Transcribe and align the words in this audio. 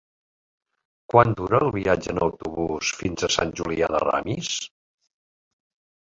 Quant 1.13 1.33
dura 1.41 1.59
el 1.65 1.67
viatge 1.75 2.09
en 2.13 2.21
autobús 2.27 2.93
fins 3.01 3.25
a 3.27 3.29
Sant 3.35 3.51
Julià 3.59 3.91
de 3.97 4.01
Ramis? 4.05 4.49